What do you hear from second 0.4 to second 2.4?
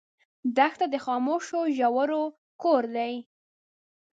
دښته د خاموشو ژورو